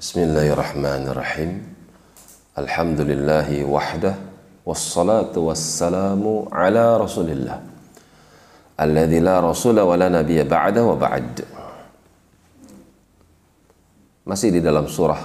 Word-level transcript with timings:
Bismillahirrahmanirrahim. 0.00 1.60
Alhamdulillahi 2.56 3.68
wahdah 3.68 4.16
wassalatu 4.64 5.52
wassalamu 5.52 6.48
ala 6.48 6.96
Rasulillah. 6.96 7.60
Alladzi 8.80 9.20
la 9.20 9.44
rasula 9.44 9.84
wa 9.84 9.92
la 10.00 10.08
nabiyya 10.08 10.48
ba'da 10.48 10.88
wa 10.88 10.96
ba'd. 10.96 11.44
Masih 14.24 14.56
di 14.56 14.64
dalam 14.64 14.88
surah 14.88 15.20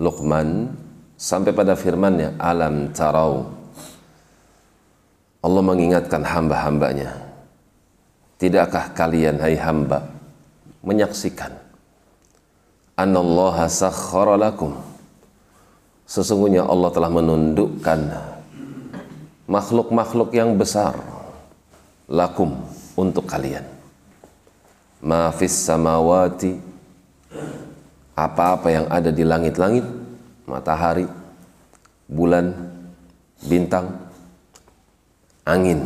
Luqman 0.00 0.72
sampai 1.20 1.52
pada 1.52 1.76
firman-Nya 1.76 2.40
alam 2.40 2.96
tarau. 2.96 3.52
Allah 5.44 5.62
mengingatkan 5.68 6.24
hamba-hambanya. 6.24 7.12
Tidakkah 8.40 8.88
kalian 8.96 9.36
hai 9.44 9.60
hamba 9.60 10.08
menyaksikan 10.80 11.63
Anallaha 12.94 13.66
sakhara 13.66 14.38
lakum. 14.38 14.78
Sesungguhnya 16.06 16.62
Allah 16.62 16.94
telah 16.94 17.10
menundukkan 17.10 18.00
makhluk-makhluk 19.50 20.30
yang 20.30 20.54
besar 20.54 20.94
lakum 22.06 22.54
untuk 22.94 23.26
kalian. 23.26 23.66
Ma 25.02 25.34
fis 25.34 25.58
samawati 25.58 26.54
apa-apa 28.14 28.68
yang 28.70 28.86
ada 28.86 29.10
di 29.10 29.26
langit-langit, 29.26 29.82
matahari, 30.46 31.10
bulan, 32.06 32.54
bintang, 33.42 33.90
angin. 35.42 35.82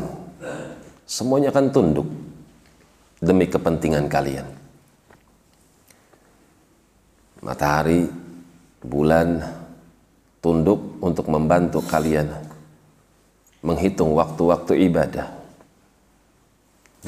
Semuanya 1.08 1.48
akan 1.56 1.72
tunduk 1.72 2.04
demi 3.24 3.48
kepentingan 3.48 4.12
kalian 4.12 4.67
matahari, 7.48 8.04
bulan 8.84 9.40
tunduk 10.44 11.00
untuk 11.00 11.32
membantu 11.32 11.80
kalian 11.80 12.28
menghitung 13.64 14.12
waktu-waktu 14.12 14.84
ibadah 14.84 15.38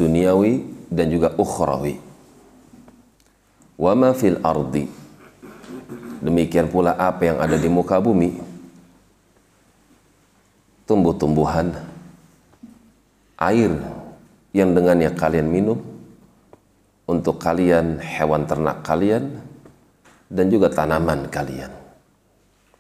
duniawi 0.01 0.65
dan 0.89 1.13
juga 1.13 1.37
ukhrawi. 1.37 2.01
Wa 3.77 3.93
ma 3.93 4.17
fil 4.17 4.41
ardi. 4.41 4.89
Demikian 6.21 6.69
pula 6.69 6.97
apa 6.97 7.33
yang 7.33 7.39
ada 7.41 7.57
di 7.57 7.69
muka 7.69 7.97
bumi. 7.97 8.37
Tumbuh-tumbuhan, 10.85 11.71
air 13.41 13.73
yang 14.53 14.75
dengannya 14.75 15.15
kalian 15.15 15.49
minum, 15.49 15.79
untuk 17.07 17.41
kalian 17.41 18.03
hewan 18.03 18.45
ternak 18.45 18.83
kalian, 18.85 19.39
dan 20.31 20.47
juga 20.47 20.71
tanaman 20.71 21.27
kalian. 21.27 21.75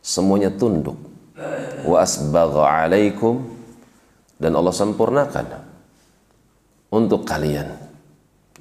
Semuanya 0.00 0.48
tunduk. 0.54 0.96
Wa 1.82 2.06
asbagha 2.06 2.86
alaikum 2.86 3.42
dan 4.38 4.54
Allah 4.54 4.72
sempurnakan. 4.72 5.46
Untuk 6.90 7.26
kalian. 7.26 7.68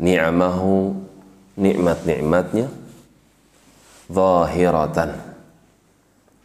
Ni'amahu 0.02 0.98
nikmat-nikmatnya 1.56 2.68
zahiratan. 4.10 5.10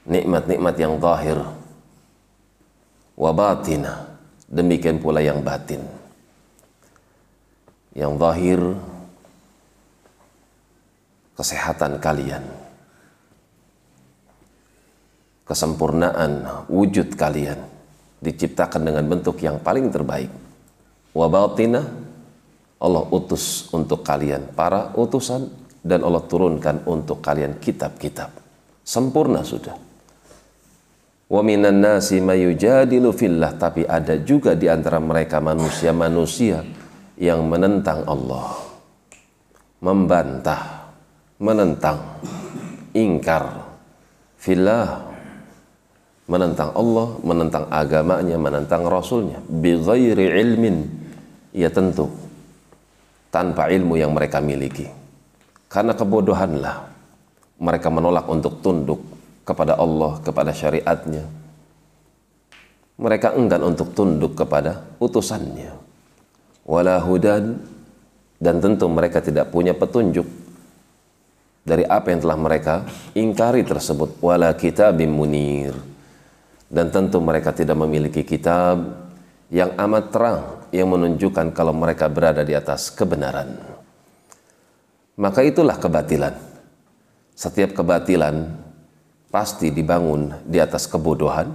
Nikmat-nikmat 0.05 0.75
yang 0.77 1.00
zahir. 1.00 1.41
Wa 3.15 3.31
batina 3.33 4.15
demikian 4.50 5.00
pula 5.00 5.25
yang 5.25 5.41
batin. 5.41 5.81
Yang 7.95 8.12
zahir 8.20 8.61
kesehatan 11.35 11.99
kalian, 11.99 12.43
kesempurnaan 15.45 16.67
wujud 16.71 17.15
kalian 17.15 17.61
diciptakan 18.25 18.83
dengan 18.89 19.05
bentuk 19.05 19.39
yang 19.44 19.61
paling 19.61 19.93
terbaik. 19.93 20.33
Wabatina 21.15 21.84
Allah 22.81 23.05
utus 23.12 23.71
untuk 23.71 24.03
kalian 24.03 24.50
para 24.56 24.91
utusan 24.97 25.47
dan 25.84 26.00
Allah 26.00 26.25
turunkan 26.25 26.83
untuk 26.89 27.21
kalian 27.21 27.61
kitab-kitab. 27.61 28.33
Sempurna 28.84 29.44
sudah. 29.44 29.77
Wa 31.25 31.41
minan 31.41 31.81
nasi 31.81 32.21
mayujadilu 32.21 33.12
fillah 33.17 33.56
tapi 33.56 33.89
ada 33.89 34.21
juga 34.21 34.53
di 34.53 34.69
antara 34.69 35.00
mereka 35.00 35.41
manusia-manusia 35.41 36.61
yang 37.21 37.49
menentang 37.49 38.05
Allah. 38.05 38.61
Membantah 39.81 40.84
menentang 41.39 42.21
ingkar 42.95 43.65
filah 44.39 45.15
menentang 46.25 46.72
Allah, 46.72 47.09
menentang 47.21 47.65
agamanya, 47.69 48.37
menentang 48.41 48.89
Rasulnya. 48.89 49.41
Bighairi 49.44 50.41
ilmin 50.41 50.89
ya 51.53 51.69
tentu 51.69 52.09
tanpa 53.28 53.69
ilmu 53.69 54.00
yang 54.00 54.12
mereka 54.17 54.41
miliki. 54.41 54.89
Karena 55.69 55.93
kebodohanlah 55.93 56.87
mereka 57.61 57.89
menolak 57.91 58.25
untuk 58.31 58.62
tunduk 58.65 59.00
kepada 59.44 59.77
Allah, 59.77 60.23
kepada 60.25 60.50
syariatnya. 60.55 61.25
Mereka 62.94 63.34
enggan 63.34 63.67
untuk 63.67 63.91
tunduk 63.91 64.39
kepada 64.39 64.87
utusannya. 65.03 65.75
Wala 66.65 67.03
hudan 67.03 67.59
dan 68.39 68.62
tentu 68.62 68.87
mereka 68.89 69.19
tidak 69.21 69.50
punya 69.50 69.75
petunjuk 69.75 70.25
dari 71.64 71.82
apa 71.88 72.12
yang 72.12 72.20
telah 72.20 72.38
mereka 72.38 72.84
ingkari 73.16 73.64
tersebut. 73.64 74.20
Wala 74.20 74.52
kitabim 74.54 75.08
munir. 75.10 75.72
Dan 76.69 76.92
tentu 76.92 77.19
mereka 77.19 77.50
tidak 77.56 77.80
memiliki 77.80 78.22
kitab 78.22 79.08
yang 79.48 79.72
amat 79.75 80.04
terang 80.12 80.41
yang 80.69 80.91
menunjukkan 80.92 81.56
kalau 81.56 81.72
mereka 81.72 82.06
berada 82.12 82.44
di 82.44 82.52
atas 82.52 82.92
kebenaran. 82.92 83.56
Maka 85.16 85.41
itulah 85.47 85.78
kebatilan. 85.78 86.34
Setiap 87.34 87.75
kebatilan 87.75 88.50
pasti 89.31 89.70
dibangun 89.70 90.31
di 90.46 90.58
atas 90.62 90.86
kebodohan 90.86 91.50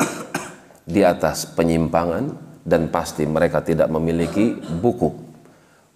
di 0.90 1.06
atas 1.06 1.46
penyimpangan 1.46 2.34
dan 2.66 2.90
pasti 2.90 3.30
mereka 3.30 3.62
tidak 3.62 3.94
memiliki 3.94 4.58
buku 4.58 5.29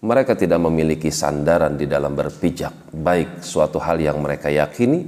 mereka 0.03 0.35
tidak 0.35 0.59
memiliki 0.59 1.07
sandaran 1.07 1.79
di 1.79 1.87
dalam 1.87 2.11
berpijak, 2.11 2.91
baik 2.91 3.39
suatu 3.39 3.79
hal 3.79 4.03
yang 4.03 4.19
mereka 4.19 4.51
yakini 4.51 4.99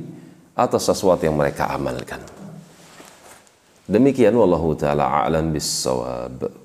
atau 0.55 0.79
sesuatu 0.79 1.27
yang 1.27 1.35
mereka 1.35 1.67
amalkan. 1.67 2.23
Demikian 3.85 4.33
wallahu 4.33 4.73
taala 4.73 5.27
a'lam 5.27 5.51
bissawab. 5.51 6.64